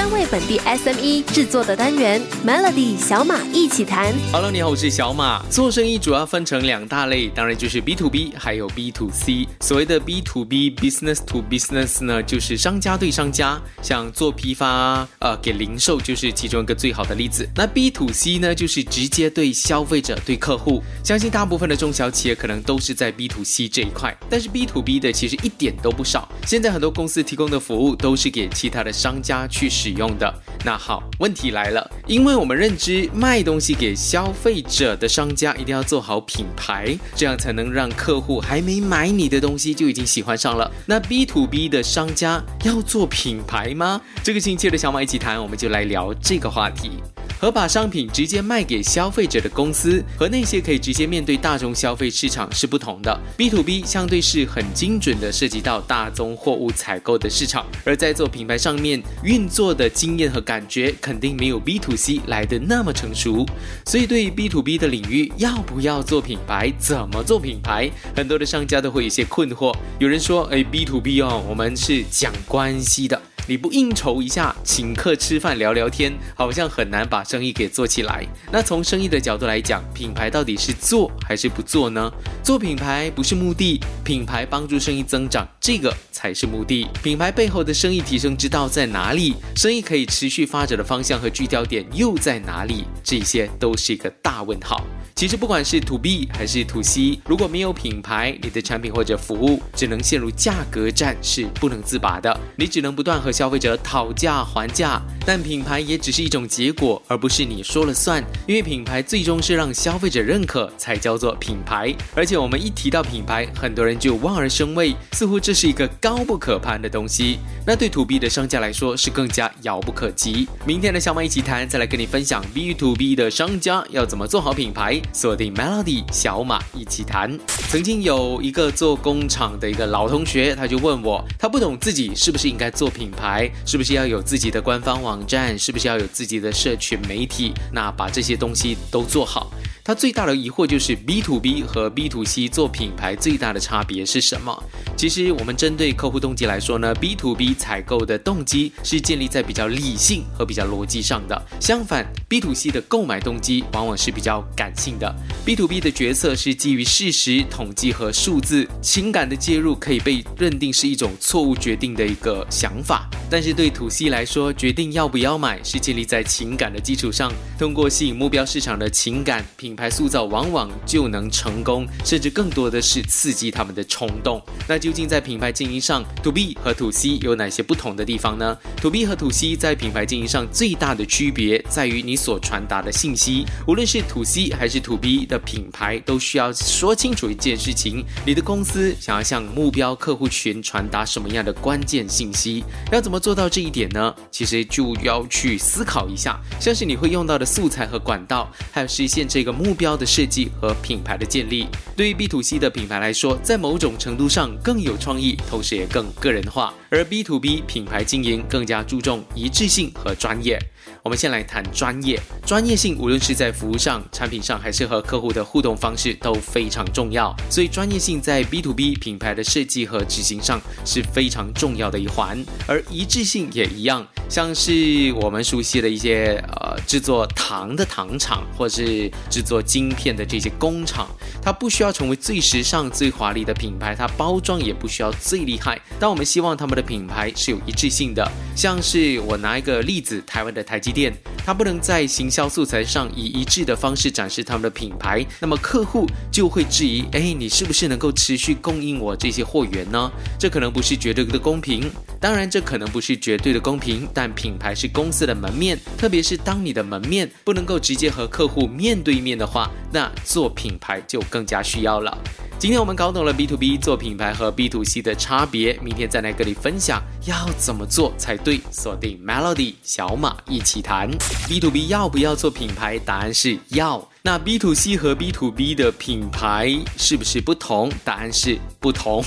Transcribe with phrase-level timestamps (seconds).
[0.00, 4.14] 专为本地 SME 制作的单元 Melody 小马一起谈。
[4.32, 5.42] Hello，你好，我是小马。
[5.50, 9.46] 做生意主要分成两大类，当然就是 B to B 还有 B to C。
[9.60, 17.46] 所谓的 B to B business to business 呢，就是商家对商家，像做批发呃给零售就是其中一个最好的例子。
[17.54, 20.82] 那 B to C 呢，就是直接对消费者对客户。
[21.04, 26.26] 相信大部分的中小企业可能都是在 B to C 这一块，但是 B to B 的其实一点都不少。
[26.46, 30.32] 现在很多公司提供的服务都是给其他的商家去使使用的。
[30.64, 40.70] 那好，问题来了，因为我们认知卖东西给消费者的商家一定要做好品牌，这样才能让客户还没买你的东西就已经喜欢上了。
[40.86, 44.00] 那 B to B 的商家要做品牌吗？
[44.22, 46.92] 这个星期的小马一起谈，我们就来聊这个话题。
[47.40, 53.18] 和把商品直接卖给消费者的公司，和那些可以直接面对大众消费市场是不同的。
[53.34, 63.46] B to B 相对是很精准的涉及到大宗货物采购的市场，而在做品牌上面运作的经验和感觉，肯定没有 B to C 来的那么成熟。
[63.86, 69.74] 所以对于 B to B 的领域，要不要做品牌，怎么做品牌，很多的商家都会有些困惑。
[69.98, 73.18] 有人说，哎，B to B 哦，我们是讲关系的。
[73.46, 78.24] 你不应酬一下，请客吃饭聊聊天，好像很难把生意给做起来。
[78.52, 82.10] 那从生意的角度来讲，品牌到底是做还是不做呢？
[82.42, 86.86] 做品牌不是目的，品牌帮助生意增长，这个才是目的。
[87.02, 89.34] 品牌背后的生意提升之道在哪里？
[89.56, 92.84] 生意可以持续发展的方向和聚焦点又在哪里？
[93.02, 94.84] 这些都是一个大问号。
[95.16, 102.34] 其实不管是 to B 还是 to C，如果没有品牌，你的产品或者服务只能陷入价格战，是不能自拔的。
[102.56, 108.22] 你只能不断和消费者讨价还价，但品牌也只是一种结果，而不是你说了算。
[108.46, 111.90] 因为品牌最终是让消费者认可才叫做品牌。
[112.14, 117.38] 而且我们一提到品牌，很多人就望而生畏，似乎这是一个高不可攀的东西。
[117.66, 120.46] 那对 to B 的商家来说是更加遥不可及。
[120.66, 125.00] 明天的小马一起谈，再来跟你分享 B to B 的商家要怎么做好品牌。
[125.14, 127.40] 锁定 Melody 小马一起谈。
[127.70, 133.19] 曾经有一个做工厂的一个老同学，他就问我，他不懂自己是不是应该做品牌。
[133.20, 135.58] 牌是不是要有自己的官方网站？
[135.58, 137.52] 是不是要有自己的社群媒体？
[137.70, 139.52] 那把这些东西都做好。
[139.82, 144.62] 他最大的疑惑就是 B to B 和 B to C 做品牌最大的差别是什么？
[144.96, 151.40] 其实我们针对客户动机来说呢，B to B 采购的动机是建立在比较理性和比较逻辑上的。
[151.58, 155.14] 相反，B to C 的购买动机往往是比较感性的。
[155.44, 163.08] B to B 的决策是基于事实、统计和数字，情感的介入可以被认定是一种错误决定的一个想法。
[163.30, 174.42] 但是对 To C 来说，决定要不要买是建立在情感的基础上，通过吸引目标市场的情感，品牌塑造往往就能成功，甚至更多的是刺激他们的冲动。
[174.68, 185.24] 那究竟在品牌经营上，To B 和 To C 有哪些不同的地方呢？To B 和 To C 在品牌经营上最大的区别在于你所传达的信息，无论是 To C 还是 To B
[185.24, 193.20] 的品牌，都需要说清楚一件事情：你的公司想要向目标客户群传达什么样的关键信息，要怎么？
[193.20, 201.66] 做到这一点呢，其实就要去思考一下，像是你会用到的素材和管道，还有实现这个目标的设计和品牌的建立。
[201.94, 210.58] 对于 B to C 的品牌来说，在某种程度上更有创意，同时也更个人化；而 B to B 品牌经营更加注重一致性和专业。
[211.02, 217.34] 我们先来谈专业，专业性无论是在服务上、产品上，还是和客户的互动方式都非常重要。
[217.50, 224.06] 所以专业性在 B to B 品牌的设计和执行上是非常重要的一环，而一致性也一样。
[224.28, 231.08] 像是我们熟悉的一些呃制作糖的糖厂，或是制作晶片的这些工厂，
[231.42, 235.80] 它不需要成为最时尚、最华丽的品牌，它包装也不需要最厉害。
[235.98, 238.30] 但我们希望他们的品牌是有一致性的。
[238.54, 241.12] 像是我拿一个例子，台湾的台积电，
[241.44, 250.08] 它不能在行销素材上以一致的方式展示他们的品牌，那么客户就会质疑：哎，你是不是能够持续供应我这些货源呢？
[250.38, 251.90] 这可能不是绝对的公平。
[252.20, 254.06] 当然，这可能不是绝对的公平。
[254.14, 262.16] 但品牌是公司的门面，特别是当你的门面不能够直接和客户面对面的话，那做品牌就更加需要了。
[262.60, 268.60] 今天我们搞懂了 B to B 做品牌和 B to C 的差别，明天再来跟你分享要怎么做才对。
[268.70, 271.08] 锁定 Melody 小马一起谈
[271.48, 272.98] B to B 要不要做品牌？
[272.98, 274.06] 答案是要。
[274.22, 277.90] 那 B to C 和 B to B 的品牌是不是不同？
[278.04, 279.24] 答案是不同。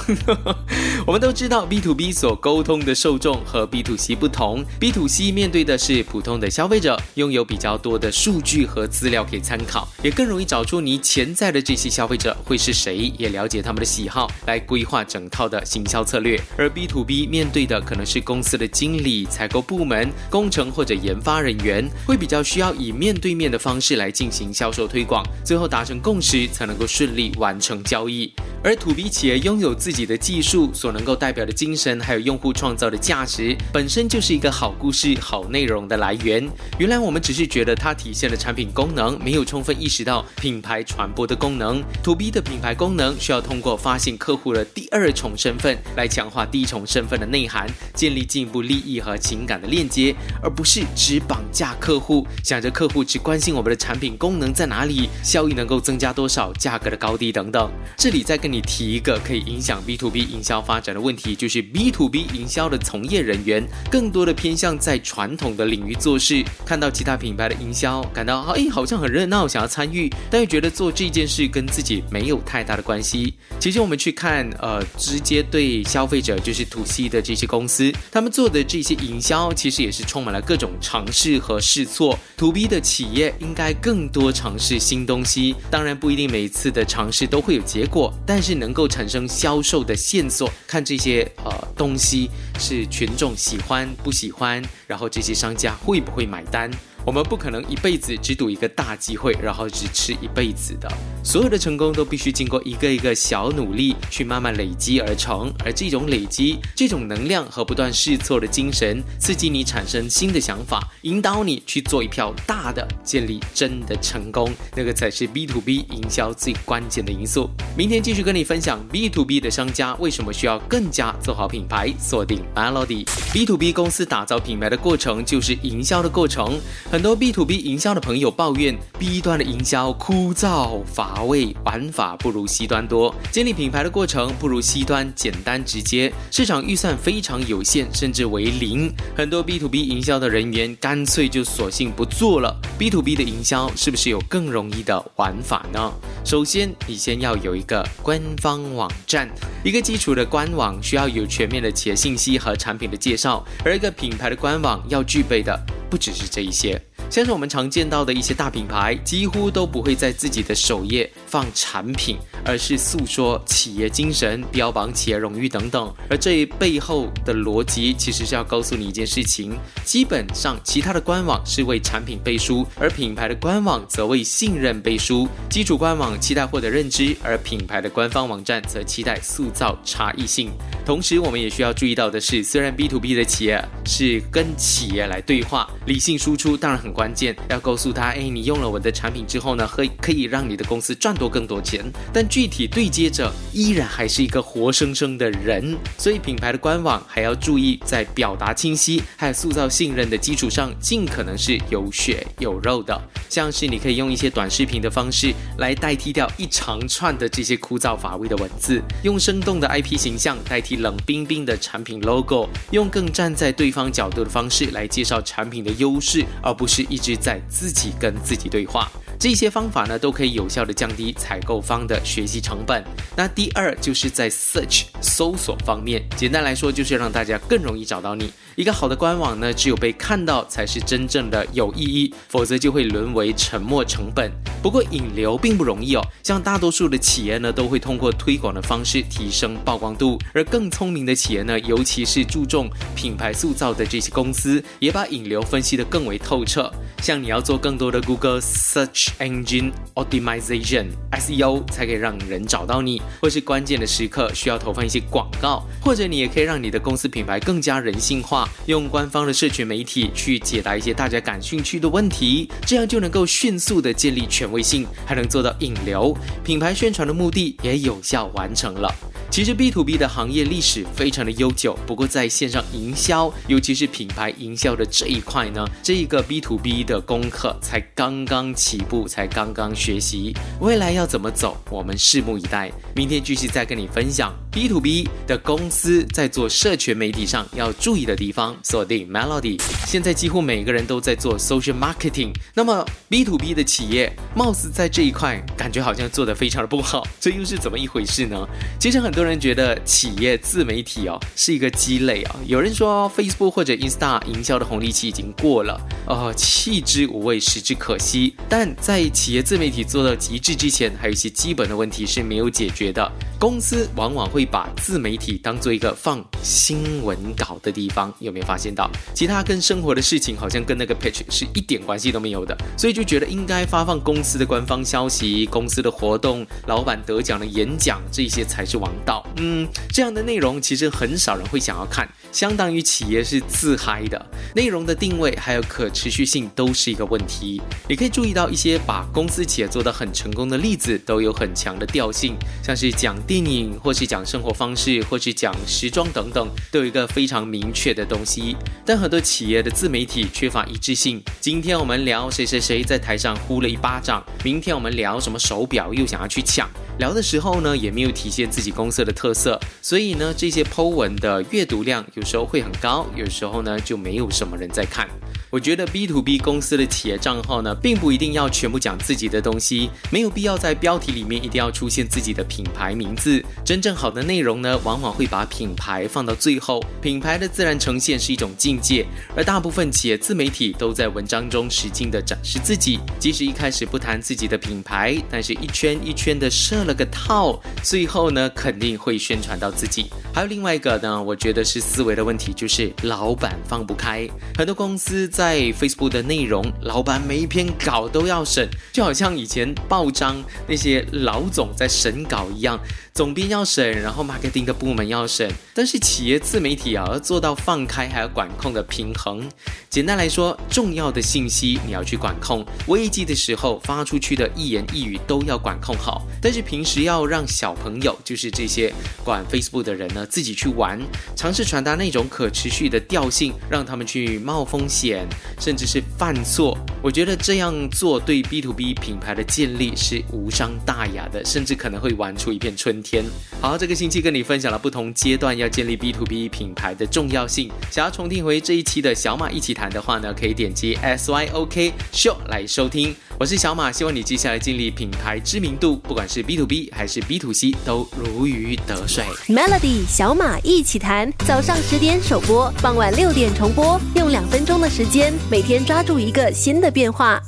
[1.07, 4.63] 我们都知道 B to B 所沟通的受众和 B to C 不同。
[4.79, 16.39] B to C 面对的是普通的消费者，拥有比较多的数据和资料可以参考，也更容易找出你潜在的这些消费者会是谁，也了解他们的喜好，来规划整套的行销策略。
[16.55, 24.82] 而 B to B 面对的可能是公司的经理、采购部门、工程或者研发人员，会比较需要以面对面的方式来进行销售。
[24.87, 28.33] 推广，最后达成共识，才能够顺利完成交易。
[28.63, 36.49] 而 To B 企业拥有自己的技术，所能够代表的精神，还有用户创造的价值，本身就是一个好故事、好内容的来源。
[36.77, 41.83] 原来我们只是觉得它体现了产品功能，没有充分意识到品牌传播的功能。
[42.03, 57.71] To B 的品牌功能需要通过发现客户的第二重身份，来强化第一重身份的内涵，建立进一步利益和情感的链接，而不是只绑架客户，想着客户只关心我们的产品功能在哪哪里，效益能够增加多少，价格的高低等等。
[57.95, 73.35] 这里再跟你提一个可以影响 B to B 营销发展的问题，就是 B to B 营销的从业人员更多的偏向在传统的领域做事，看到其他品牌的营销，感到哎好像很热闹，想要参与，但又觉得做这件事跟自己没有太大的关系。
[73.59, 82.17] 其实我们去看，呃，直接对消费者就是 To C 的这些公司，他们做的这些营销，其实也是充满了各种尝试和试错。
[82.37, 88.87] To B 的企业应该更多尝试是新东西，当然不一定每一次的尝试都会有结果，但是能够。
[88.93, 92.29] 产生销售的线索，看这些呃东西
[92.59, 96.69] 是群众喜欢不喜欢，然后这些商家会不会买单。
[97.05, 100.89] 我们不可能一辈子只赌一个大机会，然后只吃一辈子的。
[101.21, 105.53] 所有的成功都必须经过一个一个小努力去慢慢累积而成。
[105.65, 114.49] 而这种累积、这种能量和不断试错的精神，刺激你产生新的想法，引导你去做一票大的，建立真的成功。
[114.73, 117.49] 那个才是 B to B 营销最关键的因素。
[117.77, 123.05] 明天继续跟你分享 B to B 的商家为什么需要更加做好品牌，锁定 Melody。
[123.33, 126.59] B to B 公司打造品牌的过程就是营销的过程。
[126.93, 138.93] 很多 B to B 营销的朋友抱怨 B 端的营销枯燥乏味，玩法不如 C 端多，建立品牌的过程不如 C 端简单直接，市场预算非常有限，甚至为零。
[139.17, 142.55] 很多 B to B 营销的人员干脆就索性不做了。
[142.77, 145.91] B to B 的营销是不是有更容易的玩法呢？
[146.23, 149.27] 首先，你先要有一个官方网站，
[149.63, 155.59] 一个基础的官网需要有全面的企业信息和产品的介绍，而一个品牌的官网要具备的。
[155.93, 156.81] 不只是这一些。
[157.13, 165.93] 像是我们常见到的一些大品牌，几乎都不会在自己的首页放产品，而是诉说企业精神、标榜企业荣誉等等。
[166.09, 169.55] 而这背后的逻辑，其实是要告诉你一件事情：
[169.85, 175.29] 基本上，其他的官网是为产品背书，而品牌的官网则为信任背书。
[175.51, 180.49] 基础官网期待获得认知，而品牌的官方网站则期待塑造差异性。
[180.83, 187.02] 同时，我们也需要注意到的是，虽然 B to B 的企业是跟企业来对话，理性输出当然很关。
[187.03, 191.83] 关键要告诉他，哎，你用了我的产品之后呢，可可以让你的公司赚多更多钱。
[192.13, 202.97] 但具体对接者依然还是一个活生生的人，所以品牌的官网还要注意在表达清晰，还有塑造信任的基础上，尽可能是有血有肉的。
[203.29, 216.85] 像是你可以用一些短视频的方式来代替掉一长串的这些枯燥乏味的文字，用生动的 IP 形象代替冷冰冰的产品 logo，用更站在对方角度的方式来介绍产品的优势，而不是。
[216.93, 218.87] 一直在自己跟自己对话，
[219.23, 222.83] 这些方法呢都可以有效的降低采购方的学习成本。
[223.15, 228.29] 那第二就是在 search 搜索方面，简单来说就是让大家更容易找到你。
[228.57, 234.29] 一个好的官网呢，只有被看到才是真正的有意义，否则就会沦为沉没成本。
[234.61, 246.69] 不过引流并不容易哦，像大多数的企业呢，都会通过推广的方式提升曝光度，而更聪明的企业呢，尤其是注重品牌塑造的这些公司，也把引流分析得更为透彻。
[247.01, 258.47] 像你要做更多的 Google Search Engine Optimization SEO，才可以让人找到你，或是关键的时刻需要投放一些广告，或者你也可以让你的公司品牌更加人性化。
[258.65, 268.93] 用官方的社群媒体去解答一些大家感兴趣的问题，这样就能够迅速的建立权威性，还能做到引流，品牌宣传的目的也有效完成了。
[269.33, 282.71] 其实 B to B 的行业历史非常的悠久，不过在线上营销，尤其是品牌营销的这一块呢，这一个 B to B 的功课才刚刚起步，才刚刚学习，未来要怎么走，我们拭目以待。
[282.95, 288.55] 明天继续再跟你分享 B to B 的公司在做社群媒体上要注意的地方。
[288.61, 298.47] 锁定 Melody，现在几乎每个人都在做 social marketing，那么 B to B 的企业貌似在这一块感觉好像做得非常的不好，这又是怎么一回事呢？
[298.79, 308.35] 其实很多人觉得企业自媒体哦是一个鸡肋啊，有人说 Facebook 或者 Insta 营销的红利期已经过了，呃，弃之无味，食之可惜。
[308.49, 313.11] 但在企业自媒体做到极致之前，还有一些基本的问题是没有解决的。
[313.39, 318.89] 公司往往会把自媒体当做一个放新闻稿的地方，有没有发现到？
[319.13, 329.12] 其他跟生活的事情好像跟那个 pitch 是一点关系都没有的，所以就觉得应该发放公司的官方消息、公司的活动、老板得奖的演讲，这些才是王道。
[329.37, 337.61] 嗯，这样的内容其实很少人会想要看，相当于企业是自嗨的，内容的定位还有可持续性都是一个问题。
[337.89, 343.13] 你可以注意到一些把公司企业做得很成功的例子，都有很强的调性，像是讲。
[343.25, 348.55] 电影，或是讲生活方式，或是讲时装等等，都有一个非常明确的东西。
[348.85, 351.23] 但很多企业的自媒体缺乏一致性。
[351.39, 356.69] 今天我们聊谁谁谁在台上呼了一巴掌，明天我们聊什么手表又想要去抢。
[356.99, 365.07] 聊的时候呢，也没有体现自己公司的特色，所以呢，这些 Po 文的阅读量有时候会很高，有时候呢就没有什么人在看。
[365.53, 373.39] 我觉得 B to B 公司的企业账号呢，并不一定要全部讲自己的东西，没有必要在标题里面一定要出现自己的品牌名字。
[373.63, 379.05] 真正好的内容呢，往往会把品牌放到最后，品牌的自然呈现是一种境界。
[379.35, 390.07] 而大部分企业自媒体都在文章中使劲的展示自己，即使一开始不谈自己的品牌，但是一圈一圈的设了个套，最后呢肯定会宣传到自己。
[390.33, 394.27] 还有另外一个呢，我觉得是思维的问题，就是老板放不开。
[394.57, 402.79] 很多公司在在 Facebook 的内容，老板每一篇稿都要审，就好像以前报章那些老总在审稿一样。
[403.13, 409.47] 总编要审，然后 marketing 的部门要审，但是企业自媒体啊，要做到放开还要管控的平衡。
[409.87, 416.25] 简单来说，重要的信息你要去管控，危机的时候发出去的一言一语都要管控好。
[416.41, 418.91] 但是平时要让小朋友，就是这些
[419.23, 420.99] 管 Facebook 的人呢，自己去玩，
[421.35, 425.27] 尝试传达那种可持续的调性，让他们去冒风险，
[425.59, 426.75] 甚至是犯错。
[427.03, 433.03] 我觉得这样做对 B to B 品牌的建立是无伤大雅的，甚至可能会玩出一片春。
[433.03, 433.23] 天
[433.59, 437.69] 好，这个星期跟你分享了不同阶段要建立 B to B 品牌的重要性。
[437.91, 443.13] 想要重听回这一期的小马一起谈的话呢，可以点击 S Y O K Show 来收听。
[443.37, 449.25] 我是小马，希望你接下来建立品牌知名度，不管是 B to B 还是 B to C，都如鱼得水。
[449.47, 457.41] Melody 小马一起谈，早上十点首播，傍晚六点重播，用两分钟的时间每天抓住一个新的变化。